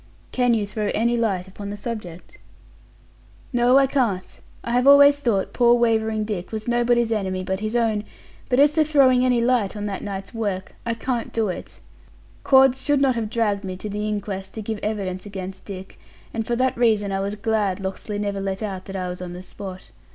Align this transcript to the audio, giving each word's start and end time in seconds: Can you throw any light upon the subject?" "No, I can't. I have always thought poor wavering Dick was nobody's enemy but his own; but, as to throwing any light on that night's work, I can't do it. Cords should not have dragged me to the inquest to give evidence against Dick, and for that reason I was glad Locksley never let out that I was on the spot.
Can 0.31 0.55
you 0.55 0.65
throw 0.65 0.89
any 0.95 1.15
light 1.15 1.47
upon 1.47 1.69
the 1.69 1.77
subject?" 1.77 2.39
"No, 3.53 3.77
I 3.77 3.85
can't. 3.85 4.41
I 4.63 4.71
have 4.71 4.87
always 4.87 5.19
thought 5.19 5.53
poor 5.53 5.75
wavering 5.75 6.23
Dick 6.23 6.51
was 6.51 6.67
nobody's 6.67 7.11
enemy 7.11 7.43
but 7.43 7.59
his 7.59 7.75
own; 7.75 8.05
but, 8.49 8.59
as 8.59 8.73
to 8.73 8.83
throwing 8.83 9.23
any 9.23 9.41
light 9.41 9.75
on 9.75 9.85
that 9.85 10.01
night's 10.03 10.33
work, 10.33 10.73
I 10.87 10.95
can't 10.95 11.31
do 11.31 11.49
it. 11.49 11.79
Cords 12.43 12.81
should 12.83 12.99
not 12.99 13.13
have 13.13 13.29
dragged 13.29 13.63
me 13.63 13.77
to 13.77 13.89
the 13.89 14.07
inquest 14.07 14.55
to 14.55 14.63
give 14.63 14.79
evidence 14.81 15.27
against 15.27 15.65
Dick, 15.65 15.99
and 16.33 16.47
for 16.47 16.55
that 16.55 16.75
reason 16.75 17.11
I 17.11 17.19
was 17.19 17.35
glad 17.35 17.79
Locksley 17.79 18.17
never 18.17 18.41
let 18.41 18.63
out 18.63 18.85
that 18.85 18.95
I 18.95 19.07
was 19.07 19.21
on 19.21 19.33
the 19.33 19.43
spot. 19.43 19.91